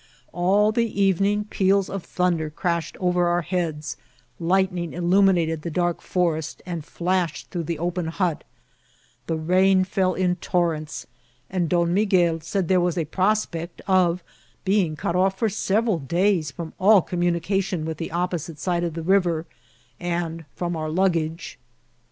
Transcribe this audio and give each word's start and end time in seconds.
All 0.33 0.71
the 0.71 0.99
even 0.99 1.27
ing 1.27 1.43
peals 1.45 1.87
of 1.87 2.03
thunder 2.03 2.49
crashed 2.49 2.97
over 2.99 3.27
our 3.27 3.43
heads, 3.43 3.97
lightning 4.39 4.93
illuminated 4.93 5.61
the 5.61 5.69
dark 5.69 6.01
forest 6.01 6.59
and 6.65 6.83
flashed 6.83 7.51
through 7.51 7.65
the 7.65 7.77
open 7.77 8.07
hut, 8.07 8.43
the 9.27 9.35
rain 9.35 9.83
fell 9.83 10.15
in 10.15 10.37
torrents, 10.37 11.05
and 11.51 11.69
Don 11.69 11.93
Miguel 11.93 12.39
said 12.39 12.63
that 12.63 12.67
there 12.69 12.81
was 12.81 12.97
a 12.97 13.05
prospect 13.05 13.79
of 13.87 14.23
being 14.65 14.95
cut 14.95 15.15
off 15.15 15.37
for 15.37 15.49
sev 15.49 15.85
eral 15.85 16.07
days 16.07 16.49
from 16.49 16.73
all 16.79 17.03
communication 17.03 17.85
with 17.85 17.97
the 17.97 18.09
opposite 18.11 18.57
side 18.57 18.83
of 18.83 18.95
the 18.95 19.03
river 19.03 19.45
and 19.99 20.45
from 20.55 20.75
our 20.75 20.89
luggage. 20.89 21.59